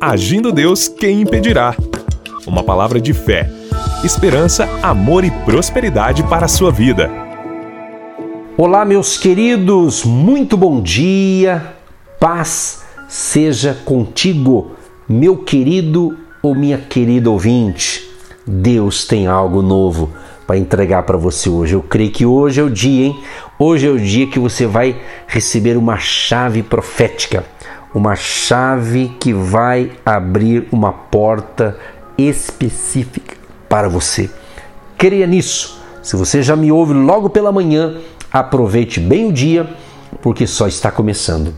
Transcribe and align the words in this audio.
Agindo 0.00 0.52
Deus, 0.52 0.86
quem 0.86 1.22
impedirá? 1.22 1.74
Uma 2.46 2.62
palavra 2.62 3.00
de 3.00 3.12
fé, 3.12 3.50
esperança, 4.04 4.68
amor 4.80 5.24
e 5.24 5.30
prosperidade 5.44 6.22
para 6.22 6.44
a 6.44 6.48
sua 6.48 6.70
vida. 6.70 7.10
Olá, 8.56 8.84
meus 8.84 9.18
queridos, 9.18 10.04
muito 10.04 10.56
bom 10.56 10.80
dia, 10.80 11.74
paz 12.20 12.84
seja 13.08 13.76
contigo, 13.84 14.70
meu 15.08 15.38
querido 15.38 16.16
ou 16.40 16.54
minha 16.54 16.78
querida 16.78 17.28
ouvinte. 17.28 18.08
Deus 18.46 19.04
tem 19.04 19.26
algo 19.26 19.62
novo 19.62 20.12
para 20.46 20.56
entregar 20.56 21.02
para 21.02 21.16
você 21.16 21.50
hoje. 21.50 21.74
Eu 21.74 21.82
creio 21.82 22.12
que 22.12 22.24
hoje 22.24 22.60
é 22.60 22.62
o 22.62 22.70
dia, 22.70 23.06
hein? 23.06 23.20
Hoje 23.58 23.88
é 23.88 23.90
o 23.90 23.98
dia 23.98 24.28
que 24.28 24.38
você 24.38 24.64
vai 24.64 24.96
receber 25.26 25.76
uma 25.76 25.98
chave 25.98 26.62
profética, 26.62 27.44
uma 27.94 28.14
chave 28.14 29.16
que 29.20 29.32
vai 29.32 29.92
abrir 30.04 30.68
uma 30.70 30.92
porta 30.92 31.76
específica 32.16 33.36
para 33.68 33.88
você. 33.88 34.30
Creia 34.96 35.26
nisso. 35.26 35.80
Se 36.02 36.16
você 36.16 36.42
já 36.42 36.56
me 36.56 36.72
ouve 36.72 36.92
logo 36.94 37.30
pela 37.30 37.52
manhã, 37.52 37.96
aproveite 38.32 39.00
bem 39.00 39.28
o 39.28 39.32
dia, 39.32 39.68
porque 40.22 40.46
só 40.46 40.66
está 40.66 40.90
começando. 40.90 41.54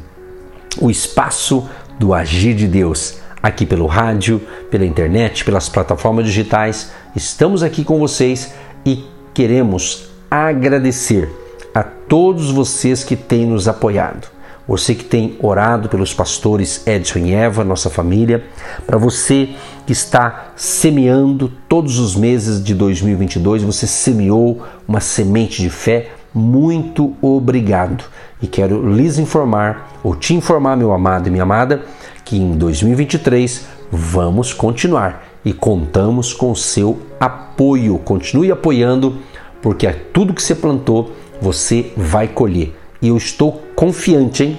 O 0.81 0.91
espaço 0.91 1.69
do 1.99 2.15
agir 2.15 2.55
de 2.55 2.67
Deus, 2.67 3.19
aqui 3.43 3.67
pelo 3.67 3.87
rádio, 3.87 4.41
pela 4.71 4.85
internet, 4.85 5.45
pelas 5.45 5.69
plataformas 5.69 6.27
digitais. 6.27 6.93
Estamos 7.15 7.63
aqui 7.63 7.85
com 7.85 7.99
vocês 7.99 8.55
e 8.85 9.05
queremos 9.35 10.11
agradecer 10.31 11.29
a 11.75 11.83
todos 11.83 12.51
vocês 12.51 13.05
que 13.05 13.17
têm 13.17 13.47
nos 13.47 13.69
apoiado. 13.69 14.40
Você 14.71 14.95
que 14.95 15.03
tem 15.03 15.37
orado 15.41 15.89
pelos 15.89 16.15
pastores 16.15 16.87
Edson 16.87 17.19
e 17.19 17.35
Eva, 17.35 17.65
nossa 17.65 17.91
família, 17.91 18.45
para 18.87 18.97
você 18.97 19.49
que 19.85 19.93
está 19.93 20.53
semeando 20.55 21.51
todos 21.69 21.99
os 21.99 22.15
meses 22.15 22.63
de 22.63 22.73
2022, 22.73 23.65
você 23.65 23.85
semeou 23.85 24.63
uma 24.87 25.01
semente 25.01 25.61
de 25.61 25.69
fé. 25.69 26.11
Muito 26.33 27.17
obrigado. 27.21 28.05
E 28.41 28.47
quero 28.47 28.89
lhes 28.95 29.19
informar, 29.19 29.91
ou 30.05 30.15
te 30.15 30.35
informar, 30.35 30.77
meu 30.77 30.93
amado 30.93 31.27
e 31.27 31.33
minha 31.33 31.43
amada, 31.43 31.83
que 32.25 32.37
em 32.37 32.53
2023 32.53 33.67
vamos 33.91 34.53
continuar 34.53 35.25
e 35.45 35.53
contamos 35.53 36.33
com 36.33 36.53
o 36.53 36.57
seu 36.57 37.01
apoio. 37.19 37.99
Continue 37.99 38.53
apoiando, 38.53 39.19
porque 39.61 39.89
é 39.89 39.93
tudo 39.93 40.33
que 40.33 40.41
você 40.41 40.55
plantou, 40.55 41.11
você 41.43 41.93
vai 41.97 42.29
colher. 42.29 42.77
E 43.03 43.09
eu 43.09 43.17
estou 43.17 43.63
confiante, 43.75 44.45
hein, 44.45 44.59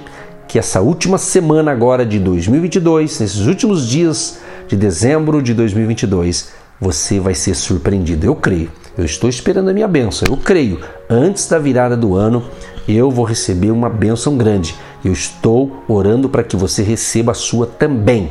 que 0.52 0.58
essa 0.58 0.82
última 0.82 1.16
semana 1.16 1.72
agora 1.72 2.04
de 2.04 2.18
2022, 2.18 3.20
nesses 3.20 3.46
últimos 3.46 3.88
dias 3.88 4.36
de 4.68 4.76
dezembro 4.76 5.40
de 5.40 5.54
2022, 5.54 6.52
você 6.78 7.18
vai 7.18 7.34
ser 7.34 7.54
surpreendido. 7.54 8.26
Eu 8.26 8.36
creio. 8.36 8.70
Eu 8.98 9.06
estou 9.06 9.30
esperando 9.30 9.70
a 9.70 9.72
minha 9.72 9.88
bênção. 9.88 10.28
Eu 10.28 10.36
creio. 10.36 10.78
Antes 11.08 11.48
da 11.48 11.58
virada 11.58 11.96
do 11.96 12.14
ano, 12.14 12.44
eu 12.86 13.10
vou 13.10 13.24
receber 13.24 13.70
uma 13.70 13.88
bênção 13.88 14.36
grande. 14.36 14.74
Eu 15.02 15.14
estou 15.14 15.84
orando 15.88 16.28
para 16.28 16.42
que 16.42 16.54
você 16.54 16.82
receba 16.82 17.32
a 17.32 17.34
sua 17.34 17.66
também. 17.66 18.28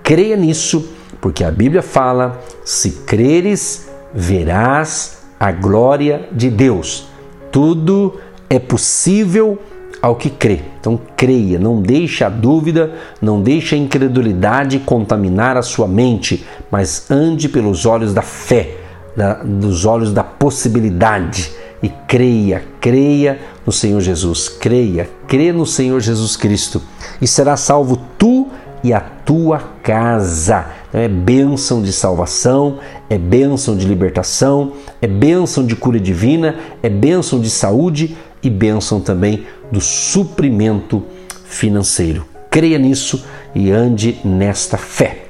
Creia 0.00 0.36
nisso 0.36 0.90
porque 1.20 1.42
a 1.42 1.50
Bíblia 1.50 1.82
fala: 1.82 2.40
se 2.64 3.02
creres, 3.04 3.88
verás 4.14 5.24
a 5.40 5.50
glória 5.50 6.28
de 6.30 6.50
Deus. 6.50 7.08
Tudo 7.50 8.20
é 8.48 8.60
possível 8.60 9.58
ao 10.04 10.16
que 10.16 10.28
crê. 10.28 10.60
Então 10.78 11.00
creia, 11.16 11.58
não 11.58 11.80
deixe 11.80 12.22
a 12.22 12.28
dúvida, 12.28 12.92
não 13.22 13.40
deixe 13.40 13.74
a 13.74 13.78
incredulidade 13.78 14.78
contaminar 14.80 15.56
a 15.56 15.62
sua 15.62 15.88
mente, 15.88 16.44
mas 16.70 17.10
ande 17.10 17.48
pelos 17.48 17.86
olhos 17.86 18.12
da 18.12 18.20
fé, 18.20 18.76
da, 19.16 19.42
dos 19.42 19.86
olhos 19.86 20.12
da 20.12 20.22
possibilidade 20.22 21.50
e 21.82 21.88
creia, 22.06 22.62
creia 22.82 23.38
no 23.64 23.72
Senhor 23.72 23.98
Jesus, 24.02 24.46
creia, 24.46 25.08
crê 25.26 25.52
no 25.52 25.64
Senhor 25.64 25.98
Jesus 26.00 26.36
Cristo 26.36 26.82
e 27.18 27.26
será 27.26 27.56
salvo 27.56 27.98
tu 28.18 28.48
e 28.82 28.92
a 28.92 29.00
tua 29.00 29.58
casa. 29.82 30.66
Então 30.90 31.00
é 31.00 31.08
bênção 31.08 31.82
de 31.82 31.94
salvação, 31.94 32.78
é 33.08 33.16
bênção 33.16 33.74
de 33.74 33.86
libertação, 33.86 34.72
é 35.00 35.06
bênção 35.06 35.64
de 35.64 35.74
cura 35.74 35.98
divina, 35.98 36.56
é 36.82 36.90
bênção 36.90 37.40
de 37.40 37.48
saúde 37.48 38.14
e 38.42 38.50
bênção 38.50 39.00
também 39.00 39.46
do 39.74 39.80
suprimento 39.80 41.02
financeiro. 41.44 42.24
Creia 42.48 42.78
nisso 42.78 43.24
e 43.52 43.72
ande 43.72 44.20
nesta 44.24 44.78
fé. 44.78 45.24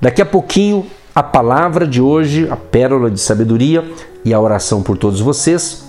Daqui 0.00 0.22
a 0.22 0.26
pouquinho, 0.26 0.86
a 1.14 1.22
palavra 1.22 1.86
de 1.86 2.00
hoje, 2.00 2.48
a 2.50 2.56
pérola 2.56 3.10
de 3.10 3.20
sabedoria 3.20 3.84
e 4.24 4.32
a 4.32 4.40
oração 4.40 4.82
por 4.82 4.96
todos 4.96 5.20
vocês. 5.20 5.84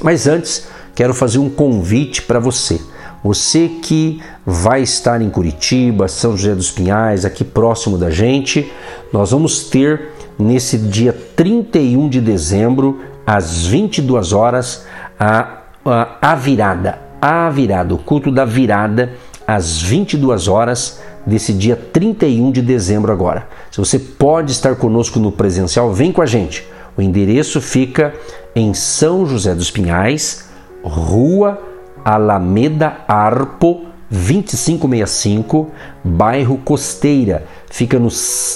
Mas 0.00 0.28
antes, 0.28 0.68
quero 0.94 1.12
fazer 1.12 1.38
um 1.38 1.50
convite 1.50 2.22
para 2.22 2.38
você. 2.38 2.80
Você 3.24 3.68
que 3.82 4.22
vai 4.46 4.82
estar 4.82 5.20
em 5.20 5.28
Curitiba, 5.28 6.06
São 6.06 6.36
José 6.36 6.54
dos 6.54 6.70
Pinhais, 6.70 7.24
aqui 7.24 7.42
próximo 7.42 7.98
da 7.98 8.10
gente, 8.10 8.70
nós 9.12 9.32
vamos 9.32 9.64
ter 9.64 10.10
nesse 10.38 10.78
dia 10.78 11.12
31 11.34 12.08
de 12.08 12.20
dezembro, 12.20 13.00
às 13.26 13.66
22 13.66 14.32
horas, 14.32 14.86
a, 15.18 15.62
a, 15.84 16.32
a 16.32 16.34
virada, 16.34 17.03
a 17.24 17.48
virada, 17.48 17.94
o 17.94 17.98
culto 17.98 18.30
da 18.30 18.44
virada, 18.44 19.14
às 19.46 19.80
22 19.80 20.46
horas 20.46 21.00
desse 21.24 21.54
dia 21.54 21.74
31 21.74 22.52
de 22.52 22.60
dezembro 22.60 23.10
agora. 23.10 23.48
Se 23.70 23.78
você 23.78 23.98
pode 23.98 24.52
estar 24.52 24.76
conosco 24.76 25.18
no 25.18 25.32
presencial, 25.32 25.90
vem 25.90 26.12
com 26.12 26.20
a 26.20 26.26
gente. 26.26 26.66
O 26.94 27.00
endereço 27.00 27.62
fica 27.62 28.12
em 28.54 28.74
São 28.74 29.24
José 29.24 29.54
dos 29.54 29.70
Pinhais, 29.70 30.50
Rua 30.82 31.58
Alameda 32.04 32.98
Arpo 33.08 33.86
2565, 34.10 35.70
bairro 36.04 36.58
Costeira. 36.58 37.46
Fica 37.70 37.98
no, 37.98 38.08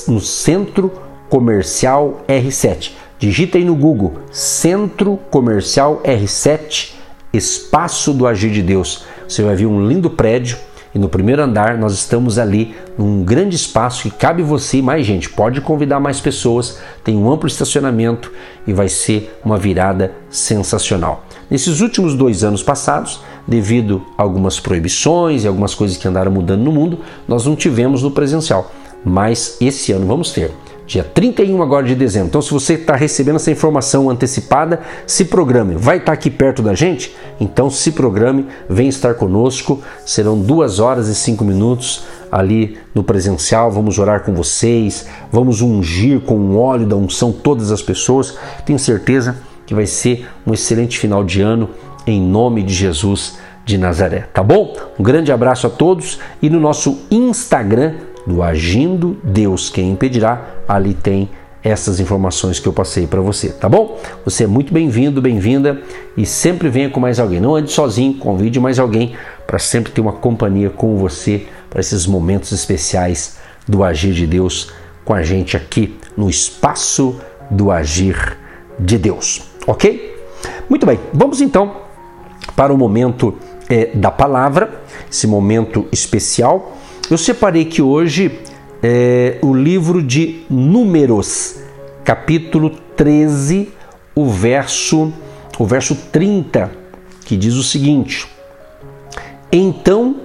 no 0.08 0.20
Centro 0.20 0.92
Comercial 1.30 2.22
R7. 2.28 2.92
Digita 3.18 3.56
aí 3.56 3.64
no 3.64 3.74
Google 3.74 4.18
Centro 4.30 5.18
Comercial 5.30 6.02
R7, 6.04 6.97
Espaço 7.32 8.12
do 8.12 8.26
Agir 8.26 8.50
de 8.50 8.62
Deus. 8.62 9.04
Você 9.26 9.42
vai 9.42 9.54
ver 9.54 9.66
um 9.66 9.86
lindo 9.86 10.08
prédio 10.08 10.56
e 10.94 10.98
no 10.98 11.08
primeiro 11.08 11.42
andar 11.42 11.76
nós 11.76 11.92
estamos 11.92 12.38
ali 12.38 12.74
num 12.96 13.22
grande 13.22 13.54
espaço 13.54 14.02
que 14.02 14.10
cabe 14.10 14.42
você 14.42 14.78
e 14.78 14.82
mais 14.82 15.06
gente. 15.06 15.28
Pode 15.28 15.60
convidar 15.60 16.00
mais 16.00 16.20
pessoas, 16.20 16.78
tem 17.04 17.16
um 17.16 17.30
amplo 17.30 17.46
estacionamento 17.46 18.32
e 18.66 18.72
vai 18.72 18.88
ser 18.88 19.38
uma 19.44 19.58
virada 19.58 20.12
sensacional. 20.30 21.24
Nesses 21.50 21.80
últimos 21.80 22.14
dois 22.14 22.42
anos 22.42 22.62
passados, 22.62 23.20
devido 23.46 24.02
a 24.16 24.22
algumas 24.22 24.58
proibições 24.58 25.44
e 25.44 25.48
algumas 25.48 25.74
coisas 25.74 25.96
que 25.96 26.08
andaram 26.08 26.32
mudando 26.32 26.62
no 26.62 26.72
mundo, 26.72 27.00
nós 27.26 27.44
não 27.44 27.54
tivemos 27.54 28.02
no 28.02 28.10
presencial. 28.10 28.72
Mas 29.04 29.56
esse 29.60 29.92
ano 29.92 30.06
vamos 30.06 30.32
ter. 30.32 30.52
Dia 30.88 31.04
31 31.04 31.62
agora 31.62 31.86
de 31.86 31.94
dezembro. 31.94 32.28
Então, 32.28 32.40
se 32.40 32.50
você 32.50 32.72
está 32.72 32.96
recebendo 32.96 33.36
essa 33.36 33.50
informação 33.50 34.08
antecipada, 34.08 34.80
se 35.06 35.26
programe. 35.26 35.74
Vai 35.74 35.98
estar 35.98 36.06
tá 36.06 36.12
aqui 36.12 36.30
perto 36.30 36.62
da 36.62 36.74
gente? 36.74 37.14
Então, 37.38 37.68
se 37.68 37.92
programe, 37.92 38.46
vem 38.70 38.88
estar 38.88 39.12
conosco. 39.12 39.82
Serão 40.06 40.40
duas 40.40 40.80
horas 40.80 41.08
e 41.08 41.14
cinco 41.14 41.44
minutos 41.44 42.04
ali 42.32 42.78
no 42.94 43.04
presencial. 43.04 43.70
Vamos 43.70 43.98
orar 43.98 44.22
com 44.22 44.32
vocês, 44.32 45.06
vamos 45.30 45.60
ungir 45.60 46.20
com 46.20 46.36
o 46.36 46.58
óleo 46.58 46.86
da 46.86 46.96
unção 46.96 47.32
todas 47.32 47.70
as 47.70 47.82
pessoas. 47.82 48.38
Tenho 48.64 48.78
certeza 48.78 49.36
que 49.66 49.74
vai 49.74 49.86
ser 49.86 50.26
um 50.46 50.54
excelente 50.54 50.98
final 50.98 51.22
de 51.22 51.42
ano 51.42 51.68
em 52.06 52.18
nome 52.18 52.62
de 52.62 52.72
Jesus 52.72 53.36
de 53.62 53.76
Nazaré, 53.76 54.20
tá 54.32 54.42
bom? 54.42 54.74
Um 54.98 55.02
grande 55.02 55.30
abraço 55.30 55.66
a 55.66 55.70
todos 55.70 56.18
e 56.40 56.48
no 56.48 56.58
nosso 56.58 57.00
Instagram 57.10 57.96
do 58.26 58.42
Agindo 58.42 59.18
Deus 59.22 59.68
Quem 59.68 59.90
Impedirá, 59.90 60.57
ali 60.68 60.92
tem 60.94 61.30
essas 61.64 61.98
informações 61.98 62.60
que 62.60 62.68
eu 62.68 62.72
passei 62.72 63.06
para 63.06 63.20
você, 63.20 63.48
tá 63.48 63.68
bom? 63.68 63.98
Você 64.24 64.44
é 64.44 64.46
muito 64.46 64.72
bem-vindo, 64.72 65.20
bem-vinda 65.20 65.82
e 66.16 66.24
sempre 66.24 66.68
venha 66.68 66.88
com 66.88 67.00
mais 67.00 67.18
alguém. 67.18 67.40
Não 67.40 67.56
ande 67.56 67.72
sozinho, 67.72 68.14
convide 68.14 68.60
mais 68.60 68.78
alguém 68.78 69.14
para 69.46 69.58
sempre 69.58 69.90
ter 69.90 70.00
uma 70.00 70.12
companhia 70.12 70.70
com 70.70 70.96
você 70.96 71.46
para 71.68 71.80
esses 71.80 72.06
momentos 72.06 72.52
especiais 72.52 73.38
do 73.66 73.82
Agir 73.82 74.12
de 74.12 74.26
Deus 74.26 74.70
com 75.04 75.14
a 75.14 75.22
gente 75.22 75.56
aqui 75.56 75.98
no 76.16 76.28
espaço 76.28 77.18
do 77.50 77.70
Agir 77.70 78.36
de 78.78 78.98
Deus, 78.98 79.42
ok? 79.66 80.16
Muito 80.68 80.86
bem, 80.86 81.00
vamos 81.12 81.40
então 81.40 81.76
para 82.54 82.72
o 82.72 82.76
momento 82.76 83.34
é, 83.68 83.86
da 83.94 84.10
palavra, 84.10 84.82
esse 85.10 85.26
momento 85.26 85.86
especial. 85.90 86.76
Eu 87.10 87.16
separei 87.16 87.64
que 87.64 87.80
hoje 87.80 88.38
é, 88.82 89.38
o 89.42 89.54
livro 89.54 90.02
de 90.02 90.42
Números, 90.48 91.56
capítulo 92.04 92.70
13, 92.96 93.70
o 94.14 94.26
verso, 94.26 95.12
o 95.58 95.64
verso 95.64 95.96
30, 96.12 96.70
que 97.24 97.36
diz 97.36 97.54
o 97.54 97.62
seguinte: 97.62 98.28
Então 99.50 100.16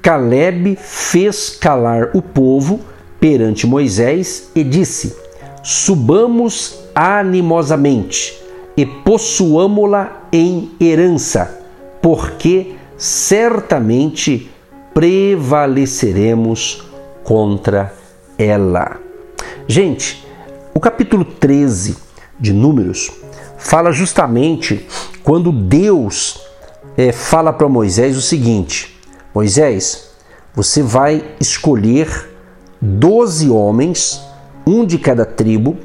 Caleb 0.00 0.76
fez 0.76 1.50
calar 1.50 2.10
o 2.14 2.20
povo 2.20 2.80
perante 3.20 3.66
Moisés 3.66 4.50
e 4.54 4.64
disse: 4.64 5.16
Subamos 5.62 6.80
animosamente 6.94 8.36
e 8.76 8.84
possuamo-la 8.84 10.26
em 10.32 10.72
herança, 10.80 11.62
porque 12.00 12.74
certamente 12.96 14.50
prevaleceremos 14.92 16.91
contra 17.24 17.92
ela. 18.38 18.98
Gente, 19.66 20.26
o 20.74 20.80
capítulo 20.80 21.24
13 21.24 21.96
de 22.38 22.52
Números 22.52 23.10
fala 23.58 23.92
justamente 23.92 24.86
quando 25.22 25.52
Deus 25.52 26.40
é, 26.96 27.12
fala 27.12 27.52
para 27.52 27.68
Moisés 27.68 28.16
o 28.16 28.22
seguinte: 28.22 28.98
Moisés, 29.34 30.10
você 30.54 30.82
vai 30.82 31.24
escolher 31.40 32.30
doze 32.80 33.48
homens, 33.48 34.20
um 34.66 34.84
de 34.84 34.98
cada 34.98 35.24
tribo, 35.24 35.78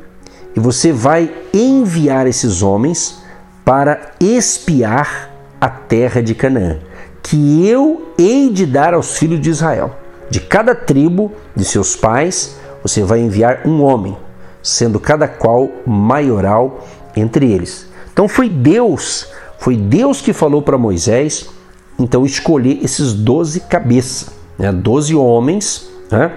e 0.56 0.60
você 0.60 0.92
vai 0.92 1.31
enviar 1.54 2.28
esses 2.28 2.62
homens 2.62 3.19
para 3.63 4.13
espiar 4.19 5.31
a 5.60 5.69
terra 5.69 6.22
de 6.22 6.33
Canaã, 6.33 6.80
que 7.22 7.68
eu 7.68 8.13
hei 8.18 8.50
de 8.50 8.66
dar 8.66 8.94
aos 8.94 9.18
filhos 9.18 9.40
de 9.40 9.50
Israel. 9.50 10.06
De 10.30 10.40
cada 10.40 10.76
tribo 10.76 11.32
de 11.56 11.64
seus 11.64 11.96
pais, 11.96 12.58
você 12.82 13.04
vai 13.04 13.20
enviar 13.20 13.62
um 13.66 13.82
homem, 13.84 14.18
sendo 14.62 15.00
cada 15.00 15.28
qual 15.28 15.70
maioral 15.86 16.86
entre 17.16 17.52
eles. 17.52 17.88
Então 18.12 18.28
foi 18.28 18.50
Deus, 18.50 19.28
foi 19.60 19.78
Deus 19.78 20.22
que 20.22 20.34
falou 20.34 20.62
para 20.62 20.78
Moisés, 20.78 21.50
então 21.98 22.26
escolher 22.26 22.80
esses 22.84 23.14
doze 23.14 23.62
cabeças, 23.62 24.30
né? 24.58 24.72
doze 24.72 25.16
homens, 25.16 25.90
né? 26.12 26.32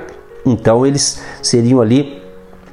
então 0.47 0.87
eles 0.87 1.23
seriam 1.43 1.81
ali 1.81 2.23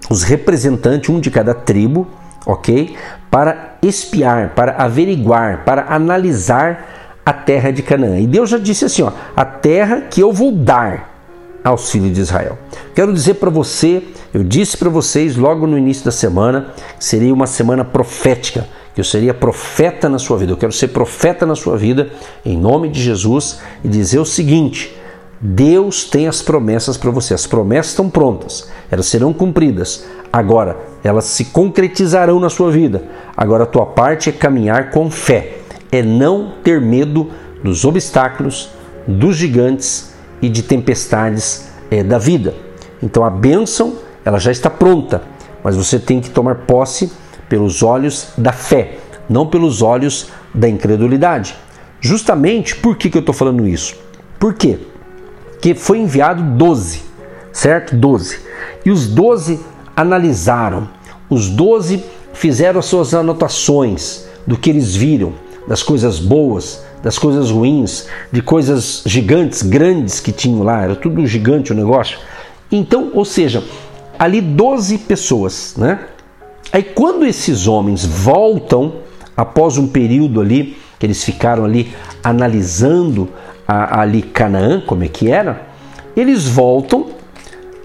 os 0.09 0.23
representantes, 0.23 1.09
um 1.09 1.19
de 1.19 1.29
cada 1.29 1.53
tribo, 1.53 2.07
ok? 2.45 2.95
Para 3.29 3.77
espiar, 3.81 4.53
para 4.55 4.73
averiguar, 4.77 5.63
para 5.65 5.85
analisar 5.89 6.96
a 7.27 7.33
terra 7.33 7.71
de 7.71 7.83
Canaã. 7.83 8.17
E 8.21 8.25
Deus 8.25 8.49
já 8.49 8.57
disse 8.57 8.85
assim: 8.85 9.01
ó, 9.01 9.11
a 9.35 9.43
terra 9.43 10.03
que 10.09 10.21
eu 10.21 10.31
vou 10.31 10.49
dar 10.49 11.13
aos 11.61 11.91
filhos 11.91 12.13
de 12.13 12.21
Israel. 12.21 12.57
Quero 12.95 13.13
dizer 13.13 13.33
para 13.33 13.49
você, 13.49 14.01
eu 14.33 14.45
disse 14.45 14.77
para 14.77 14.89
vocês 14.89 15.35
logo 15.35 15.67
no 15.67 15.77
início 15.77 16.05
da 16.05 16.11
semana, 16.11 16.69
seria 16.97 17.33
uma 17.33 17.45
semana 17.45 17.83
profética, 17.83 18.65
que 18.95 19.01
eu 19.01 19.03
seria 19.03 19.33
profeta 19.33 20.07
na 20.07 20.17
sua 20.17 20.37
vida. 20.37 20.53
Eu 20.53 20.57
quero 20.57 20.71
ser 20.71 20.87
profeta 20.87 21.45
na 21.45 21.53
sua 21.53 21.75
vida, 21.75 22.09
em 22.45 22.57
nome 22.57 22.87
de 22.87 23.01
Jesus, 23.01 23.59
e 23.83 23.89
dizer 23.89 24.19
o 24.19 24.25
seguinte: 24.25 24.97
Deus 25.41 26.05
tem 26.05 26.29
as 26.29 26.41
promessas 26.41 26.95
para 26.95 27.11
você. 27.11 27.33
As 27.33 27.45
promessas 27.45 27.91
estão 27.91 28.09
prontas, 28.09 28.69
elas 28.89 29.05
serão 29.05 29.33
cumpridas. 29.33 30.05
Agora, 30.31 30.77
elas 31.03 31.25
se 31.25 31.43
concretizarão 31.43 32.39
na 32.39 32.49
sua 32.49 32.71
vida. 32.71 33.03
Agora, 33.35 33.63
a 33.63 33.67
tua 33.67 33.85
parte 33.85 34.29
é 34.29 34.31
caminhar 34.31 34.91
com 34.91 35.11
fé, 35.11 35.57
é 35.97 36.03
não 36.03 36.53
ter 36.63 36.79
medo 36.81 37.31
dos 37.63 37.85
obstáculos, 37.85 38.69
dos 39.07 39.35
gigantes 39.35 40.13
e 40.41 40.49
de 40.49 40.63
tempestades 40.63 41.69
é, 41.89 42.03
da 42.03 42.17
vida. 42.17 42.53
Então, 43.01 43.23
a 43.23 43.29
bênção 43.29 43.95
ela 44.23 44.39
já 44.39 44.51
está 44.51 44.69
pronta, 44.69 45.21
mas 45.63 45.75
você 45.75 45.97
tem 45.97 46.19
que 46.19 46.29
tomar 46.29 46.55
posse 46.55 47.11
pelos 47.47 47.81
olhos 47.81 48.29
da 48.37 48.51
fé, 48.51 48.97
não 49.29 49.47
pelos 49.47 49.81
olhos 49.81 50.27
da 50.53 50.67
incredulidade. 50.67 51.55
Justamente 51.99 52.75
por 52.75 52.95
que, 52.95 53.09
que 53.09 53.17
eu 53.17 53.21
estou 53.21 53.33
falando 53.33 53.67
isso? 53.67 53.95
Por 54.39 54.53
quê? 54.53 54.77
que 55.61 55.73
foi 55.73 55.99
enviado 55.99 56.41
12, 56.41 57.01
certo? 57.51 57.95
12. 57.95 58.39
E 58.85 58.91
os 58.91 59.07
12 59.07 59.59
analisaram, 59.95 60.87
os 61.29 61.49
12 61.49 62.03
fizeram 62.33 62.79
as 62.79 62.85
suas 62.85 63.13
anotações 63.13 64.27
do 64.45 64.57
que 64.57 64.69
eles 64.69 64.95
viram, 64.95 65.33
das 65.67 65.83
coisas 65.83 66.19
boas, 66.19 66.83
das 67.03 67.19
coisas 67.19 67.51
ruins, 67.51 68.07
de 68.31 68.41
coisas 68.41 69.03
gigantes, 69.05 69.61
grandes 69.61 70.19
que 70.19 70.31
tinham 70.31 70.63
lá, 70.63 70.83
era 70.83 70.95
tudo 70.95 71.25
gigante 71.27 71.71
o 71.71 71.75
negócio. 71.75 72.17
Então, 72.71 73.11
ou 73.13 73.25
seja, 73.25 73.63
ali 74.17 74.41
12 74.41 74.99
pessoas, 74.99 75.75
né? 75.77 75.99
Aí 76.71 76.83
quando 76.83 77.25
esses 77.25 77.67
homens 77.67 78.05
voltam, 78.05 78.95
após 79.35 79.77
um 79.77 79.87
período 79.87 80.41
ali, 80.41 80.77
que 80.99 81.05
eles 81.05 81.23
ficaram 81.23 81.63
ali 81.65 81.93
analisando 82.23 83.29
a, 83.67 84.01
ali 84.01 84.21
Canaã, 84.21 84.81
como 84.81 85.03
é 85.03 85.07
que 85.07 85.29
era, 85.29 85.67
eles 86.15 86.47
voltam 86.47 87.07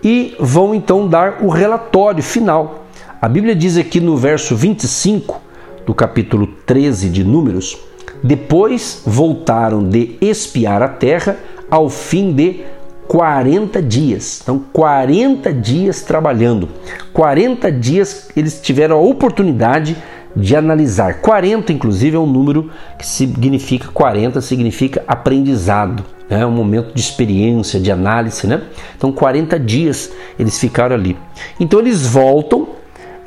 e 0.02 0.34
vão 0.38 0.74
então 0.74 1.06
dar 1.06 1.42
o 1.42 1.48
relatório 1.48 2.22
final. 2.22 2.86
A 3.20 3.28
Bíblia 3.28 3.54
diz 3.54 3.76
aqui 3.76 4.00
no 4.00 4.16
verso 4.16 4.56
25 4.56 5.51
do 5.86 5.94
capítulo 5.94 6.46
13 6.66 7.08
de 7.08 7.24
Números: 7.24 7.78
depois 8.22 9.02
voltaram 9.04 9.82
de 9.82 10.16
espiar 10.20 10.82
a 10.82 10.88
terra 10.88 11.36
ao 11.70 11.88
fim 11.88 12.32
de 12.32 12.60
40 13.08 13.82
dias. 13.82 14.40
Então, 14.42 14.62
40 14.72 15.52
dias 15.52 16.02
trabalhando. 16.02 16.68
40 17.12 17.70
dias 17.70 18.28
eles 18.36 18.60
tiveram 18.60 18.96
a 18.96 19.00
oportunidade 19.00 19.96
de 20.34 20.56
analisar. 20.56 21.20
40, 21.20 21.72
inclusive, 21.72 22.16
é 22.16 22.18
um 22.18 22.26
número 22.26 22.70
que 22.98 23.06
significa 23.06 23.88
40, 23.88 24.40
significa 24.40 25.04
aprendizado, 25.06 26.04
é 26.30 26.38
né? 26.38 26.46
um 26.46 26.50
momento 26.50 26.94
de 26.94 27.00
experiência, 27.00 27.78
de 27.78 27.90
análise, 27.90 28.46
né? 28.46 28.62
Então, 28.96 29.12
40 29.12 29.58
dias 29.58 30.10
eles 30.38 30.58
ficaram 30.58 30.96
ali. 30.96 31.16
Então, 31.60 31.80
eles 31.80 32.06
voltam 32.06 32.68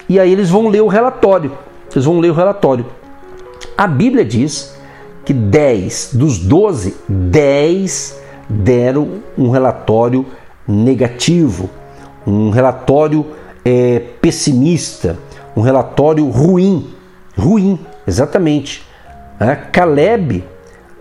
e 0.10 0.20
aí 0.20 0.32
eles 0.32 0.50
vão 0.50 0.68
ler 0.68 0.82
o 0.82 0.88
relatório. 0.88 1.52
Eles 1.96 2.06
vão 2.06 2.20
ler 2.20 2.30
o 2.30 2.34
relatório. 2.34 2.86
A 3.78 3.88
Bíblia 3.88 4.26
diz 4.26 4.76
que 5.24 5.34
10 5.34 6.12
dos 6.14 6.38
12, 6.38 6.96
10 7.08 8.20
deram 8.50 9.24
um 9.38 9.50
relatório 9.50 10.26
negativo, 10.68 11.70
um 12.28 12.50
relatório 12.50 13.26
é, 13.64 14.00
pessimista, 14.22 15.18
um 15.56 15.62
relatório 15.62 16.28
ruim 16.30 16.96
ruim, 17.38 17.80
exatamente. 18.08 18.84
É, 19.40 19.56
Caleb, 19.56 20.44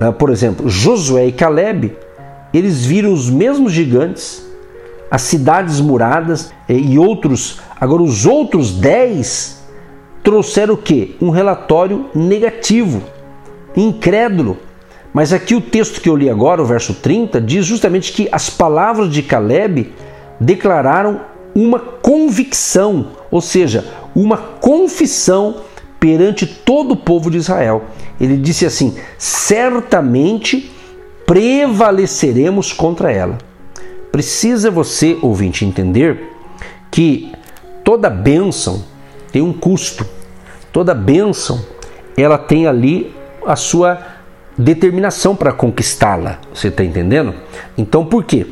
é, 0.00 0.10
por 0.10 0.30
exemplo, 0.30 0.68
Josué 0.68 1.26
e 1.26 1.32
Caleb, 1.32 1.96
eles 2.52 2.84
viram 2.84 3.12
os 3.12 3.30
mesmos 3.30 3.72
gigantes, 3.72 4.44
as 5.10 5.22
cidades 5.22 5.80
muradas 5.80 6.52
e 6.68 6.98
outros. 6.98 7.60
Agora, 7.80 8.02
os 8.02 8.26
outros 8.26 8.72
dez 8.72 9.63
trouxeram 10.24 10.74
o 10.74 10.78
quê? 10.78 11.10
Um 11.20 11.30
relatório 11.30 12.06
negativo, 12.14 13.02
incrédulo. 13.76 14.56
Mas 15.12 15.32
aqui 15.32 15.54
o 15.54 15.60
texto 15.60 16.00
que 16.00 16.08
eu 16.08 16.16
li 16.16 16.28
agora, 16.28 16.60
o 16.60 16.66
verso 16.66 16.94
30, 16.94 17.40
diz 17.40 17.64
justamente 17.64 18.12
que 18.12 18.28
as 18.32 18.50
palavras 18.50 19.12
de 19.12 19.22
Caleb 19.22 19.92
declararam 20.40 21.20
uma 21.54 21.78
convicção, 21.78 23.08
ou 23.30 23.40
seja, 23.40 23.84
uma 24.16 24.36
confissão 24.36 25.58
perante 26.00 26.46
todo 26.46 26.92
o 26.92 26.96
povo 26.96 27.30
de 27.30 27.36
Israel. 27.36 27.84
Ele 28.20 28.36
disse 28.36 28.66
assim: 28.66 28.96
certamente 29.16 30.72
prevaleceremos 31.26 32.72
contra 32.72 33.12
ela. 33.12 33.38
Precisa 34.10 34.70
você, 34.70 35.18
ouvinte, 35.22 35.64
entender 35.64 36.30
que 36.90 37.32
toda 37.84 38.10
bênção 38.10 38.84
tem 39.32 39.42
um 39.42 39.52
custo. 39.52 40.06
Toda 40.74 40.92
bênção 40.92 41.64
ela 42.16 42.36
tem 42.36 42.66
ali 42.66 43.14
a 43.46 43.54
sua 43.54 43.96
determinação 44.58 45.36
para 45.36 45.52
conquistá-la. 45.52 46.38
Você 46.52 46.66
está 46.66 46.82
entendendo? 46.82 47.32
Então 47.78 48.04
por 48.04 48.24
quê? 48.24 48.44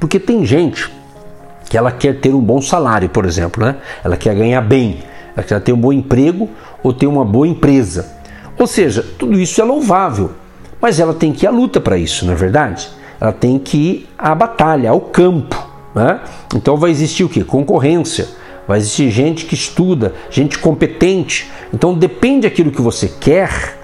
Porque 0.00 0.18
tem 0.18 0.46
gente 0.46 0.90
que 1.68 1.76
ela 1.76 1.92
quer 1.92 2.18
ter 2.18 2.34
um 2.34 2.40
bom 2.40 2.62
salário, 2.62 3.10
por 3.10 3.26
exemplo, 3.26 3.62
né? 3.62 3.76
Ela 4.02 4.16
quer 4.16 4.34
ganhar 4.34 4.62
bem, 4.62 5.02
ela 5.36 5.46
quer 5.46 5.60
ter 5.60 5.74
um 5.74 5.76
bom 5.76 5.92
emprego 5.92 6.48
ou 6.82 6.94
ter 6.94 7.06
uma 7.06 7.26
boa 7.26 7.46
empresa. 7.46 8.10
Ou 8.58 8.66
seja, 8.66 9.04
tudo 9.18 9.38
isso 9.38 9.60
é 9.60 9.64
louvável, 9.64 10.30
mas 10.80 10.98
ela 10.98 11.12
tem 11.12 11.30
que 11.30 11.44
ir 11.44 11.48
à 11.48 11.50
luta 11.50 11.78
para 11.78 11.98
isso, 11.98 12.24
não 12.24 12.32
é 12.32 12.36
verdade? 12.36 12.88
Ela 13.20 13.34
tem 13.34 13.58
que 13.58 13.76
ir 13.76 14.08
à 14.16 14.34
batalha, 14.34 14.88
ao 14.88 15.00
campo. 15.02 15.62
Né? 15.94 16.20
Então 16.54 16.78
vai 16.78 16.90
existir 16.90 17.22
o 17.22 17.28
que? 17.28 17.44
Concorrência. 17.44 18.28
Vai 18.66 18.78
existir 18.78 19.10
gente 19.10 19.44
que 19.44 19.54
estuda, 19.54 20.14
gente 20.30 20.58
competente. 20.58 21.50
Então 21.72 21.94
depende 21.94 22.48
daquilo 22.48 22.70
que 22.70 22.82
você 22.82 23.08
quer, 23.08 23.76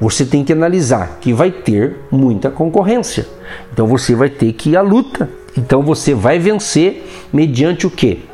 você 0.00 0.24
tem 0.24 0.42
que 0.42 0.52
analisar 0.52 1.18
que 1.20 1.32
vai 1.32 1.50
ter 1.50 1.96
muita 2.10 2.50
concorrência. 2.50 3.26
Então 3.72 3.86
você 3.86 4.14
vai 4.14 4.28
ter 4.28 4.52
que 4.52 4.70
ir 4.70 4.76
à 4.76 4.82
luta. 4.82 5.28
Então 5.56 5.82
você 5.82 6.14
vai 6.14 6.38
vencer 6.38 7.06
mediante 7.32 7.86
o 7.86 7.90
que? 7.90 8.24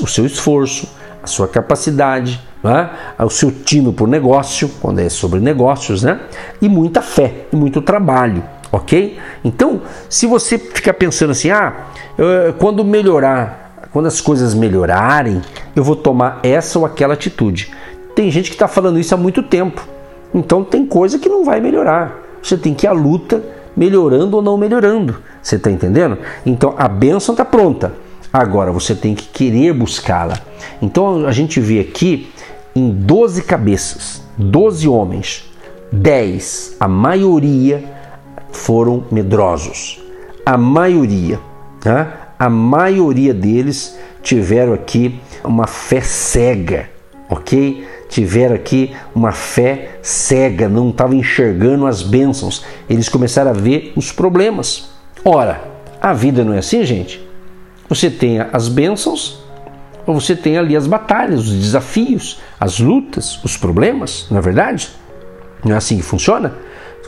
O 0.00 0.06
seu 0.06 0.26
esforço, 0.26 0.88
a 1.22 1.26
sua 1.26 1.46
capacidade, 1.46 2.40
né? 2.62 2.90
o 3.18 3.30
seu 3.30 3.50
tino 3.50 3.92
por 3.92 4.08
negócio, 4.08 4.70
quando 4.80 4.98
é 4.98 5.08
sobre 5.08 5.40
negócios, 5.40 6.02
né? 6.02 6.20
e 6.60 6.68
muita 6.68 7.02
fé, 7.02 7.46
e 7.52 7.56
muito 7.56 7.80
trabalho, 7.80 8.42
ok? 8.72 9.18
Então, 9.44 9.82
se 10.08 10.26
você 10.26 10.58
ficar 10.58 10.94
pensando 10.94 11.30
assim, 11.30 11.50
ah, 11.50 11.86
quando 12.58 12.84
melhorar, 12.84 13.65
quando 13.96 14.08
as 14.08 14.20
coisas 14.20 14.52
melhorarem, 14.52 15.40
eu 15.74 15.82
vou 15.82 15.96
tomar 15.96 16.40
essa 16.42 16.78
ou 16.78 16.84
aquela 16.84 17.14
atitude. 17.14 17.72
Tem 18.14 18.30
gente 18.30 18.50
que 18.50 18.54
está 18.54 18.68
falando 18.68 18.98
isso 18.98 19.14
há 19.14 19.16
muito 19.16 19.42
tempo. 19.42 19.88
Então 20.34 20.62
tem 20.62 20.84
coisa 20.84 21.18
que 21.18 21.30
não 21.30 21.46
vai 21.46 21.62
melhorar. 21.62 22.14
Você 22.42 22.58
tem 22.58 22.74
que 22.74 22.84
ir 22.84 22.88
à 22.88 22.92
luta 22.92 23.42
melhorando 23.74 24.36
ou 24.36 24.42
não 24.42 24.58
melhorando. 24.58 25.16
Você 25.42 25.56
está 25.56 25.70
entendendo? 25.70 26.18
Então 26.44 26.74
a 26.76 26.86
bênção 26.88 27.32
está 27.32 27.42
pronta. 27.42 27.94
Agora 28.30 28.70
você 28.70 28.94
tem 28.94 29.14
que 29.14 29.28
querer 29.28 29.72
buscá-la. 29.72 30.38
Então 30.82 31.26
a 31.26 31.32
gente 31.32 31.58
vê 31.58 31.80
aqui 31.80 32.30
em 32.74 32.90
12 32.90 33.44
cabeças, 33.44 34.22
12 34.36 34.86
homens, 34.86 35.50
10, 35.90 36.76
a 36.78 36.86
maioria 36.86 37.82
foram 38.52 39.06
medrosos. 39.10 39.98
A 40.44 40.58
maioria, 40.58 41.40
né? 41.82 42.25
A 42.38 42.48
maioria 42.50 43.32
deles 43.32 43.98
tiveram 44.22 44.72
aqui 44.72 45.20
uma 45.44 45.66
fé 45.66 46.00
cega, 46.00 46.90
ok? 47.28 47.86
Tiveram 48.08 48.54
aqui 48.54 48.94
uma 49.14 49.32
fé 49.32 49.98
cega, 50.02 50.68
não 50.68 50.90
estavam 50.90 51.16
enxergando 51.16 51.86
as 51.86 52.02
bênçãos, 52.02 52.64
eles 52.88 53.08
começaram 53.08 53.50
a 53.50 53.54
ver 53.54 53.92
os 53.96 54.12
problemas. 54.12 54.90
Ora, 55.24 55.60
a 56.00 56.12
vida 56.12 56.44
não 56.44 56.52
é 56.52 56.58
assim, 56.58 56.84
gente? 56.84 57.26
Você 57.88 58.10
tem 58.10 58.40
as 58.40 58.68
bênçãos 58.68 59.42
ou 60.06 60.20
você 60.20 60.36
tem 60.36 60.56
ali 60.56 60.76
as 60.76 60.86
batalhas, 60.86 61.40
os 61.40 61.52
desafios, 61.52 62.40
as 62.60 62.78
lutas, 62.78 63.42
os 63.42 63.56
problemas, 63.56 64.26
não 64.30 64.38
é 64.38 64.40
verdade? 64.40 64.88
Não 65.64 65.74
é 65.74 65.76
assim 65.76 65.96
que 65.96 66.02
funciona? 66.02 66.54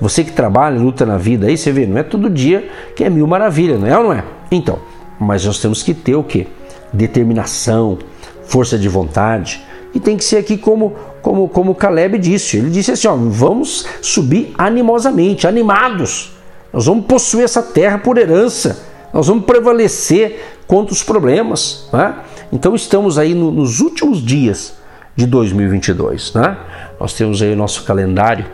Você 0.00 0.24
que 0.24 0.32
trabalha, 0.32 0.78
luta 0.78 1.04
na 1.04 1.16
vida 1.16 1.46
aí, 1.46 1.56
você 1.56 1.72
vê, 1.72 1.86
não 1.86 1.98
é 1.98 2.02
todo 2.02 2.30
dia 2.30 2.68
que 2.94 3.04
é 3.04 3.10
mil 3.10 3.26
maravilhas, 3.26 3.80
não 3.80 3.86
é 3.86 3.98
ou 3.98 4.04
não 4.04 4.12
é? 4.12 4.24
Então, 4.50 4.78
mas 5.18 5.44
nós 5.44 5.58
temos 5.58 5.82
que 5.82 5.94
ter 5.94 6.14
o 6.14 6.22
que? 6.22 6.46
Determinação, 6.92 7.98
força 8.44 8.78
de 8.78 8.88
vontade. 8.88 9.62
E 9.94 10.00
tem 10.00 10.16
que 10.16 10.24
ser 10.24 10.36
aqui 10.38 10.56
como 10.56 10.94
como 11.22 11.48
como 11.48 11.74
Caleb 11.74 12.18
disse. 12.18 12.58
Ele 12.58 12.70
disse 12.70 12.92
assim: 12.92 13.08
ó, 13.08 13.16
vamos 13.16 13.86
subir 14.00 14.54
animosamente, 14.56 15.46
animados. 15.46 16.32
Nós 16.72 16.86
vamos 16.86 17.06
possuir 17.06 17.44
essa 17.44 17.62
terra 17.62 17.98
por 17.98 18.18
herança. 18.18 18.84
Nós 19.12 19.26
vamos 19.26 19.44
prevalecer 19.44 20.58
contra 20.66 20.92
os 20.92 21.02
problemas. 21.02 21.88
Né? 21.92 22.14
Então 22.52 22.74
estamos 22.74 23.18
aí 23.18 23.34
no, 23.34 23.50
nos 23.50 23.80
últimos 23.80 24.22
dias 24.22 24.74
de 25.16 25.26
2022. 25.26 26.34
Né? 26.34 26.56
Nós 27.00 27.14
temos 27.14 27.40
aí 27.40 27.52
o 27.52 27.56
nosso 27.56 27.84
calendário 27.84 28.44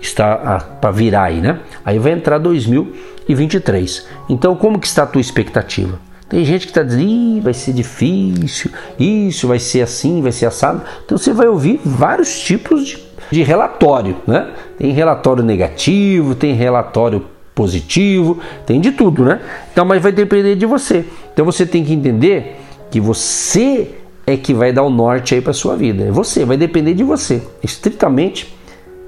está 0.00 0.58
para 0.80 0.90
virar 0.90 1.24
aí, 1.24 1.40
né? 1.40 1.60
Aí 1.84 1.98
vai 1.98 2.12
entrar 2.12 2.38
2023. 2.38 4.06
Então 4.28 4.56
como 4.56 4.78
que 4.78 4.86
está 4.86 5.02
a 5.02 5.06
tua 5.06 5.20
expectativa? 5.20 5.98
Tem 6.30 6.44
gente 6.44 6.64
que 6.64 6.70
está 6.70 6.84
dizendo, 6.84 7.42
vai 7.42 7.52
ser 7.52 7.72
difícil, 7.72 8.70
isso 8.96 9.48
vai 9.48 9.58
ser 9.58 9.82
assim, 9.82 10.22
vai 10.22 10.30
ser 10.30 10.46
assado. 10.46 10.80
Então 11.04 11.18
você 11.18 11.32
vai 11.32 11.48
ouvir 11.48 11.80
vários 11.84 12.38
tipos 12.38 12.86
de, 12.86 12.98
de 13.32 13.42
relatório, 13.42 14.16
né? 14.28 14.48
Tem 14.78 14.92
relatório 14.92 15.42
negativo, 15.42 16.36
tem 16.36 16.54
relatório 16.54 17.26
positivo, 17.52 18.38
tem 18.64 18.80
de 18.80 18.92
tudo, 18.92 19.24
né? 19.24 19.40
Então, 19.72 19.84
mas 19.84 20.00
vai 20.00 20.12
depender 20.12 20.54
de 20.54 20.64
você. 20.64 21.04
Então 21.32 21.44
você 21.44 21.66
tem 21.66 21.84
que 21.84 21.92
entender 21.92 22.60
que 22.92 23.00
você 23.00 23.96
é 24.24 24.36
que 24.36 24.54
vai 24.54 24.72
dar 24.72 24.84
o 24.84 24.90
norte 24.90 25.34
aí 25.34 25.40
para 25.40 25.52
sua 25.52 25.74
vida. 25.74 26.04
É 26.04 26.12
você, 26.12 26.44
vai 26.44 26.56
depender 26.56 26.94
de 26.94 27.02
você, 27.02 27.42
estritamente 27.60 28.54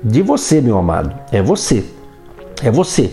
de 0.02 0.22
você, 0.22 0.60
meu 0.60 0.76
amado. 0.76 1.14
É 1.30 1.40
você. 1.40 1.84
É 2.64 2.70
você 2.70 3.12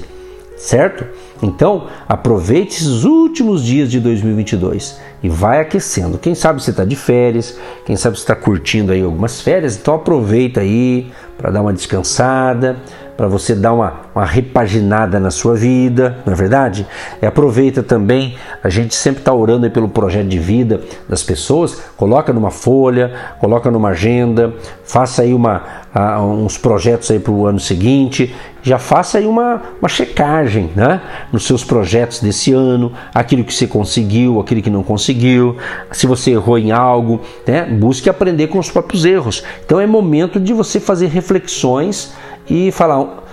certo? 0.60 1.06
Então, 1.42 1.88
aproveite 2.08 2.76
esses 2.76 3.04
últimos 3.04 3.64
dias 3.64 3.90
de 3.90 4.00
2022 4.00 5.00
e 5.24 5.30
vai 5.30 5.62
aquecendo. 5.62 6.18
Quem 6.18 6.36
sabe 6.36 6.62
você 6.62 6.72
está 6.72 6.84
de 6.84 6.96
férias, 6.96 7.58
quem 7.86 7.96
sabe 7.96 8.18
você 8.18 8.24
está 8.24 8.36
curtindo 8.36 8.92
aí 8.92 9.02
algumas 9.02 9.42
férias, 9.42 9.78
então 9.78 9.96
aproveita 9.96 10.62
aí 10.62 11.12
para 11.38 11.52
dar 11.52 11.62
uma 11.62 11.72
descansada, 11.72 12.78
para 13.16 13.28
você 13.28 13.54
dar 13.54 13.74
uma, 13.74 14.02
uma 14.16 14.26
repaginada 14.26 15.20
na 15.20 15.30
sua 15.30 15.54
vida, 15.54 16.18
não 16.26 16.32
é 16.32 16.36
verdade? 16.36 16.88
E 17.22 17.26
aproveita 17.26 17.84
também, 17.84 18.38
a 18.64 18.70
gente 18.70 18.96
sempre 18.96 19.20
está 19.20 19.34
orando 19.34 19.70
pelo 19.70 19.90
projeto 19.90 20.28
de 20.28 20.40
vida 20.40 20.82
das 21.08 21.22
pessoas, 21.22 21.82
coloca 21.98 22.32
numa 22.32 22.50
folha, 22.50 23.14
coloca 23.40 23.70
numa 23.70 23.90
agenda, 23.90 24.54
faça 24.86 25.22
aí 25.22 25.34
uma, 25.34 25.64
uh, 25.96 26.22
uns 26.22 26.58
projetos 26.58 27.10
aí 27.12 27.20
para 27.20 27.32
o 27.32 27.46
ano 27.46 27.60
seguinte, 27.60 28.36
já 28.62 28.78
faça 28.78 29.18
aí 29.18 29.26
uma, 29.26 29.62
uma 29.80 29.88
checagem 29.88 30.70
né? 30.76 31.02
nos 31.32 31.46
seus 31.46 31.64
projetos 31.64 32.20
desse 32.20 32.52
ano, 32.54 32.92
aquilo 33.14 33.44
que 33.44 33.54
você 33.54 33.68
conseguiu, 33.68 34.40
aquilo 34.40 34.62
que 34.62 34.70
não 34.70 34.84
conseguiu, 34.84 35.58
se 35.92 36.06
você 36.06 36.32
errou 36.32 36.58
em 36.58 36.72
algo, 36.72 37.22
né? 37.48 37.66
busque 37.66 38.10
aprender 38.10 38.48
com 38.48 38.60
os 38.60 38.70
próprios 38.70 39.06
erros. 39.06 39.44
Então 39.66 39.80
é 39.80 39.88
momento 39.88 40.40
de 40.40 40.54
você 40.54 40.80
fazer 40.80 41.08
reflexões 41.08 42.14
e 42.50 42.72
falar 42.72 43.24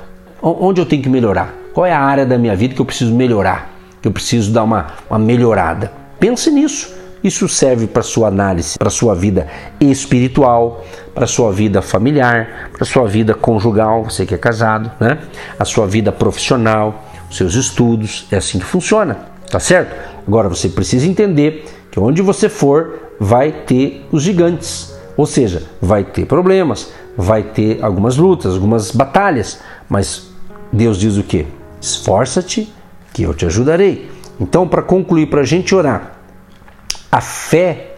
onde 0.43 0.81
eu 0.81 0.87
tenho 0.87 1.03
que 1.03 1.09
melhorar, 1.09 1.55
qual 1.73 1.87
é 1.87 1.93
a 1.93 2.01
área 2.01 2.25
da 2.25 2.39
minha 2.39 2.55
vida 2.55 2.75
que 2.75 2.81
eu 2.81 2.85
preciso 2.85 3.15
melhorar, 3.15 3.71
que 4.01 4.07
eu 4.07 4.13
preciso 4.13 4.53
dar 4.53 4.63
uma, 4.63 4.89
uma 5.11 5.19
melhorada. 5.19 5.91
Pense 6.21 6.51
nisso. 6.51 6.95
Isso 7.25 7.49
serve 7.49 7.87
para 7.87 8.03
sua 8.03 8.29
análise, 8.29 8.79
para 8.79 8.91
sua 8.91 9.15
vida 9.15 9.47
espiritual, 9.81 10.85
para 11.15 11.27
sua 11.27 11.51
vida 11.51 11.81
familiar, 11.83 12.71
para 12.73 12.85
sua 12.85 13.07
vida 13.09 13.35
conjugal, 13.35 14.05
você 14.05 14.27
que 14.27 14.35
é 14.35 14.39
casado, 14.39 14.91
né? 15.01 15.19
A 15.59 15.65
sua 15.65 15.87
vida 15.87 16.13
profissional, 16.13 17.05
os 17.31 17.37
seus 17.37 17.55
estudos, 17.55 18.27
é 18.31 18.37
assim 18.37 18.59
que 18.59 18.65
funciona, 18.65 19.17
tá 19.51 19.59
certo? 19.59 19.95
Agora 20.27 20.49
você 20.49 20.69
precisa 20.69 21.07
entender 21.07 21.65
que 21.91 21.99
onde 21.99 22.21
você 22.23 22.49
for 22.49 23.01
vai 23.19 23.51
ter 23.51 24.07
os 24.13 24.23
gigantes, 24.23 24.95
ou 25.17 25.25
seja, 25.25 25.63
vai 25.81 26.05
ter 26.05 26.27
problemas, 26.27 26.93
vai 27.17 27.43
ter 27.43 27.83
algumas 27.83 28.17
lutas, 28.17 28.55
algumas 28.55 28.91
batalhas, 28.91 29.61
mas 29.89 30.31
Deus 30.73 30.99
diz 30.99 31.17
o 31.17 31.23
que? 31.23 31.47
Esforça-te 31.81 32.73
que 33.13 33.23
eu 33.23 33.33
te 33.33 33.47
ajudarei. 33.47 34.11
Então, 34.39 34.69
para 34.69 34.83
concluir, 34.83 35.27
para 35.27 35.41
a 35.41 35.45
gente 35.45 35.75
orar, 35.75 36.16
a 37.11 37.21
fé 37.21 37.95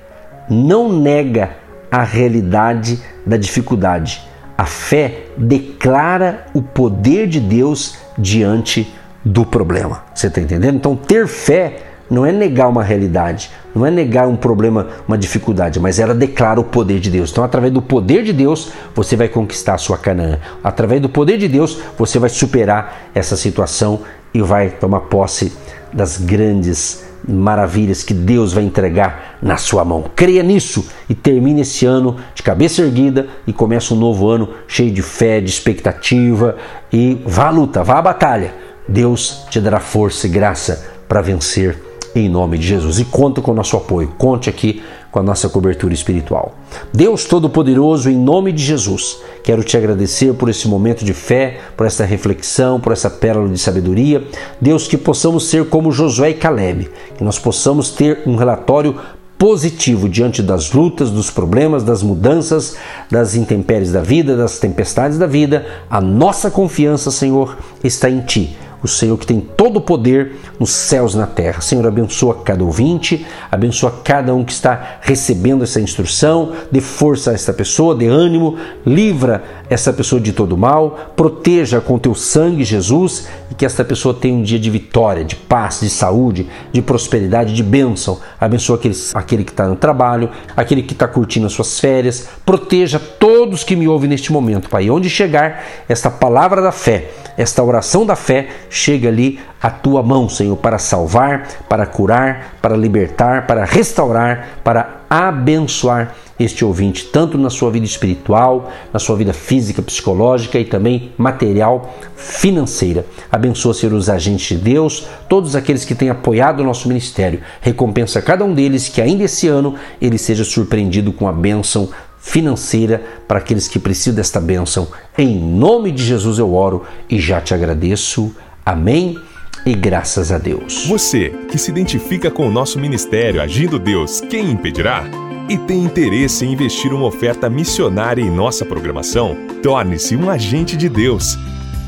não 0.49 0.93
nega 0.93 1.51
a 1.91 2.03
realidade 2.03 3.01
da 3.27 3.37
dificuldade. 3.37 4.23
A 4.57 4.65
fé 4.65 5.27
declara 5.37 6.47
o 6.53 6.63
poder 6.63 7.27
de 7.27 7.41
Deus 7.41 7.97
diante 8.17 8.93
do 9.25 9.45
problema. 9.45 10.03
Você 10.15 10.27
está 10.27 10.41
entendendo? 10.41 10.77
Então, 10.77 10.97
ter 10.97 11.27
fé 11.27 11.83
não 12.11 12.25
é 12.25 12.33
negar 12.33 12.69
uma 12.69 12.83
realidade, 12.83 13.51
não 13.75 13.85
é 13.85 13.91
negar 13.91 14.27
um 14.27 14.37
problema, 14.37 14.89
uma 15.07 15.19
dificuldade, 15.19 15.79
mas 15.79 15.99
ela 15.99 16.15
declara 16.15 16.59
o 16.59 16.65
poder 16.65 16.99
de 17.01 17.11
Deus. 17.11 17.31
Então, 17.31 17.45
através 17.45 17.73
do 17.73 17.83
poder 17.83 18.25
de 18.25 18.33
Deus, 18.33 18.73
você 18.95 19.15
vai 19.15 19.29
conquistar 19.29 19.75
a 19.75 19.79
sua 19.79 19.99
Canaã. 19.99 20.39
Através 20.65 21.01
do 21.01 21.09
poder 21.09 21.37
de 21.37 21.49
Deus, 21.49 21.79
você 21.97 22.19
vai 22.19 22.31
superar 22.31 23.11
essa 23.15 23.37
situação 23.37 24.01
e 24.33 24.41
vai 24.41 24.71
tomar 24.71 25.01
posse 25.01 25.53
das 25.93 26.19
grandes 26.19 27.08
maravilhas 27.27 28.03
que 28.03 28.15
Deus 28.15 28.53
vai 28.53 28.65
entregar 28.65 29.39
na 29.43 29.57
sua 29.57 29.85
mão. 29.85 30.05
Creia 30.15 30.43
nisso 30.43 30.87
e 31.09 31.15
termine 31.15 31.63
esse 31.63 31.87
ano 31.87 32.17
de 32.35 32.43
cabeça 32.43 32.83
erguida 32.83 33.27
e 33.47 33.53
comece 33.53 33.95
um 33.95 33.97
novo 33.97 34.29
ano 34.29 34.51
cheio 34.67 34.91
de 34.91 35.03
fé, 35.03 35.41
de 35.41 35.51
expectativa 35.51 36.57
e 36.93 37.21
vá 37.25 37.49
à 37.49 37.51
luta, 37.51 37.83
vá 37.83 37.99
à 37.99 38.03
batalha. 38.03 38.55
Deus 38.87 39.45
te 39.51 39.61
dará 39.61 39.81
força 39.81 40.27
e 40.27 40.31
graça 40.31 40.87
para 41.09 41.21
vencer 41.21 41.79
em 42.15 42.29
nome 42.29 42.59
de 42.59 42.67
Jesus. 42.67 42.99
E 42.99 43.05
conta 43.05 43.41
com 43.41 43.53
o 43.53 43.55
nosso 43.55 43.77
apoio. 43.77 44.15
Conte 44.17 44.49
aqui 44.49 44.83
com 45.19 45.21
a 45.21 45.25
nossa 45.25 45.49
cobertura 45.49 45.93
espiritual. 45.93 46.55
Deus 46.93 47.25
Todo-Poderoso, 47.25 48.09
em 48.09 48.17
nome 48.17 48.53
de 48.53 48.63
Jesus, 48.63 49.19
quero 49.43 49.65
te 49.65 49.77
agradecer 49.77 50.33
por 50.35 50.49
esse 50.49 50.69
momento 50.69 51.05
de 51.05 51.13
fé, 51.13 51.59
por 51.77 51.87
essa 51.87 52.05
reflexão, 52.05 52.79
por 52.79 52.93
essa 52.93 53.11
pérola 53.11 53.49
de 53.49 53.59
sabedoria. 53.59 54.25
Deus, 54.61 54.87
que 54.87 54.97
possamos 54.97 55.49
ser 55.49 55.69
como 55.69 55.91
Josué 55.91 56.31
e 56.31 56.35
Caleb, 56.35 56.89
que 57.17 57.25
nós 57.25 57.37
possamos 57.37 57.91
ter 57.91 58.23
um 58.27 58.37
relatório 58.37 58.95
positivo 59.37 60.09
diante 60.09 60.41
das 60.41 60.73
lutas, 60.73 61.11
dos 61.11 61.31
problemas, 61.31 61.83
das 61.83 62.01
mudanças, 62.01 62.77
das 63.11 63.35
intempéries 63.35 63.91
da 63.91 64.01
vida, 64.01 64.37
das 64.37 64.61
tempestades 64.61 65.19
da 65.19 65.27
vida. 65.27 65.67
A 65.91 66.01
nossa 66.01 66.49
confiança, 66.49 67.11
Senhor, 67.11 67.57
está 67.83 68.09
em 68.09 68.21
Ti 68.21 68.57
o 68.83 68.89
Senhor 68.89 69.17
que 69.19 69.27
tem 69.27 69.41
todo 69.41 69.77
o 69.77 69.81
poder 69.81 70.37
nos 70.59 70.71
céus 70.71 71.15
e 71.15 71.17
na 71.17 71.27
terra. 71.27 71.61
Senhor, 71.61 71.87
abençoa 71.87 72.43
cada 72.45 72.63
ouvinte, 72.65 73.27
abençoa 73.51 73.91
cada 74.05 74.35
um 74.35 74.45
que 74.45 74.53
está 74.53 74.99
recebendo 75.01 75.65
essa 75.65 75.81
instrução, 75.81 76.53
dê 76.71 76.81
força 76.81 77.31
a 77.31 77.35
esta 77.35 77.53
pessoa, 77.53 77.95
dê 77.95 78.07
ânimo, 78.07 78.57
livra 78.87 79.43
essa 79.69 79.93
pessoa 79.93 80.21
de 80.21 80.33
todo 80.33 80.57
mal, 80.57 81.13
proteja 81.17 81.81
com 81.81 81.99
teu 81.99 82.15
sangue, 82.15 82.65
Jesus, 82.65 83.29
que 83.59 83.67
esta 83.67 83.85
pessoa 83.85 84.15
tenha 84.15 84.35
um 84.35 84.43
dia 84.43 84.59
de 84.59 84.71
vitória, 84.71 85.25
de 85.25 85.35
paz, 85.35 85.81
de 85.81 85.91
saúde, 85.91 86.49
de 86.73 86.81
prosperidade, 86.81 87.53
de 87.53 87.63
bênção. 87.63 88.21
Abençoa 88.41 88.77
aquele, 88.77 88.95
aquele 89.15 89.45
que 89.45 89.51
está 89.51 89.67
no 89.67 89.75
trabalho, 89.75 90.31
aquele 90.57 90.81
que 90.81 90.93
está 90.93 91.09
curtindo 91.09 91.47
as 91.47 91.53
suas 91.53 91.81
férias. 91.81 92.29
Proteja 92.47 93.01
todos 93.01 93.65
que 93.65 93.75
me 93.75 93.89
ouvem 93.89 94.09
neste 94.09 94.33
momento, 94.33 94.71
Pai. 94.71 94.89
Onde 94.89 95.11
chegar 95.11 95.65
esta 95.89 96.09
palavra 96.09 96.63
da 96.63 96.71
fé, 96.71 97.11
esta 97.37 97.61
oração 97.61 98.07
da 98.07 98.15
fé, 98.15 98.49
chega 98.71 99.09
ali 99.09 99.41
a 99.61 99.71
tua 99.71 100.05
mão, 100.05 100.29
Senhor, 100.29 100.57
para 100.57 100.79
salvar, 100.79 101.49
para 101.69 101.85
curar, 101.85 102.59
para 102.63 102.77
libertar, 102.77 103.45
para 103.45 103.65
restaurar, 103.65 104.61
para 104.63 104.98
abençoar 105.09 106.15
este 106.39 106.65
ouvinte, 106.65 107.07
tanto 107.07 107.37
na 107.37 107.51
sua 107.51 107.71
vida 107.71 107.85
espiritual, 107.85 108.71
na 108.93 108.99
sua 108.99 109.17
vida 109.17 109.33
física, 109.33 109.83
psicológica 109.83 110.59
e 110.59 110.65
também 110.65 111.13
material, 111.19 111.95
financeira. 112.15 113.05
Abençoa, 113.31 113.75
Senhor, 113.75 113.95
os 113.95 114.09
agentes 114.09 114.57
de 114.57 114.63
Deus, 114.63 115.07
todos 115.29 115.57
aqueles 115.57 115.85
que 115.85 115.95
têm 115.95 116.11
apoiado 116.11 116.61
o 116.61 116.65
nosso 116.65 116.87
ministério. 116.87 117.41
Recompensa 117.61 118.23
cada 118.23 118.45
um 118.45 118.55
deles 118.55 118.89
que 118.89 119.01
ainda 119.01 119.25
esse 119.25 119.49
ano 119.49 119.75
ele 120.01 120.19
seja 120.19 120.45
surpreendido 120.45 121.13
com 121.13 121.27
a 121.27 121.33
bênção 121.33 121.89
financeira 122.21 123.03
para 123.27 123.39
aqueles 123.39 123.67
que 123.67 123.79
precisam 123.79 124.15
desta 124.15 124.41
bênção. 124.41 124.89
Em 125.17 125.39
nome 125.39 125.91
de 125.91 126.05
Jesus 126.05 126.39
eu 126.39 126.55
oro 126.55 126.85
e 127.11 127.19
já 127.19 127.41
te 127.41 127.53
agradeço. 127.53 128.33
Amém 128.65 129.19
e 129.65 129.75
graças 129.75 130.33
a 130.33 130.39
Deus. 130.39 130.87
Você 130.87 131.31
que 131.51 131.59
se 131.59 131.71
identifica 131.71 132.31
com 132.31 132.49
o 132.49 132.51
nosso 132.51 132.79
ministério 132.79 133.41
Agindo 133.41 133.79
Deus, 133.79 134.21
quem 134.21 134.51
impedirá? 134.51 135.05
E 135.49 135.57
tem 135.57 135.85
interesse 135.85 136.45
em 136.45 136.53
investir 136.53 136.93
uma 136.93 137.07
oferta 137.07 137.49
missionária 137.49 138.23
em 138.23 138.31
nossa 138.31 138.65
programação? 138.65 139.37
Torne-se 139.63 140.15
um 140.15 140.29
agente 140.29 140.77
de 140.77 140.89
Deus 140.89 141.39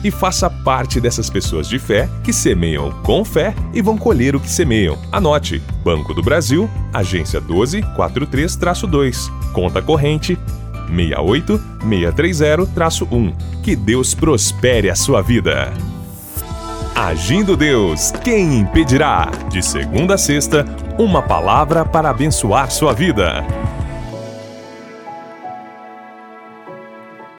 e 0.02 0.10
faça 0.10 0.48
parte 0.48 1.00
dessas 1.00 1.28
pessoas 1.28 1.68
de 1.68 1.78
fé 1.78 2.08
que 2.24 2.32
semeiam 2.32 2.90
com 3.02 3.22
fé 3.24 3.54
e 3.74 3.82
vão 3.82 3.98
colher 3.98 4.34
o 4.34 4.40
que 4.40 4.48
semeiam. 4.48 4.96
Anote: 5.12 5.62
Banco 5.84 6.14
do 6.14 6.22
Brasil, 6.22 6.70
agência 6.92 7.40
1243-2, 7.40 9.30
conta 9.52 9.82
corrente 9.82 10.38
68630-1. 10.90 13.34
Que 13.62 13.76
Deus 13.76 14.14
prospere 14.14 14.88
a 14.90 14.96
sua 14.96 15.22
vida. 15.22 15.72
Agindo 16.94 17.56
Deus, 17.56 18.12
quem 18.23 18.59
impedirá? 18.59 19.30
De 19.50 19.62
segunda 19.62 20.14
a 20.14 20.18
sexta, 20.18 20.66
uma 20.99 21.23
palavra 21.23 21.85
para 21.85 22.11
abençoar 22.11 22.70
sua 22.70 22.92
vida. 22.92 23.44